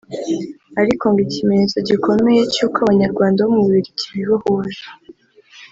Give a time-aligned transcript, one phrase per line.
[0.81, 4.83] ariko ngo ikimenyetso gikomeye cy’ uko Abanyarwanda bo mu Bubiligi bibohoje